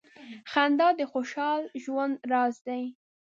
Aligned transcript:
•خندا 0.51 0.87
د 0.99 1.01
خوشال 1.11 1.61
ژوند 1.83 2.15
راز 2.31 2.55
دی. 2.67 2.83